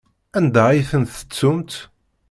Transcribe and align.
Anda 0.37 0.63
ay 0.67 0.79
tent-tettumt? 0.89 1.73